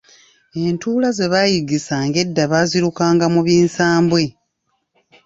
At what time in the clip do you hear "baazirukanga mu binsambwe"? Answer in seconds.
2.51-4.23